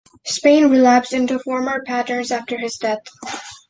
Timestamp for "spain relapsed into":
0.25-1.37